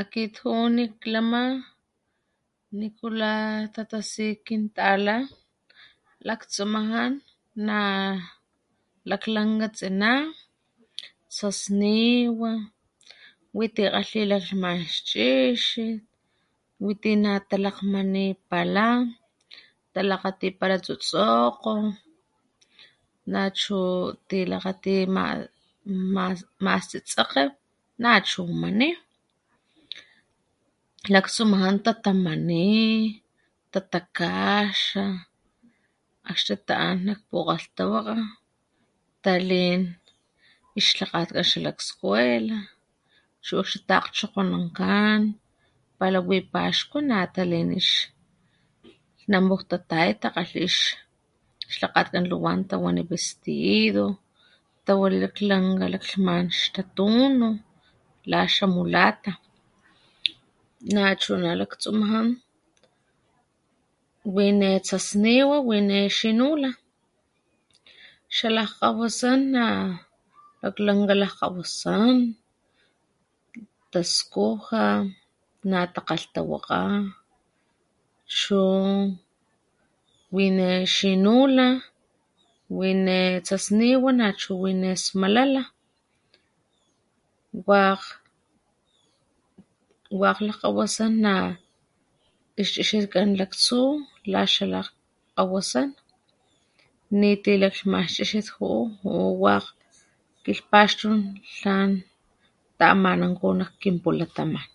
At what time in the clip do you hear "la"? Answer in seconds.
58.30-58.38, 94.32-94.42